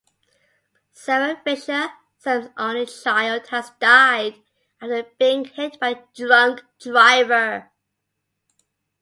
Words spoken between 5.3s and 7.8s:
hit by a drunk driver.